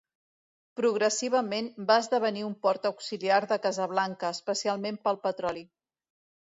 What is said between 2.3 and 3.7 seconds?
un port auxiliar de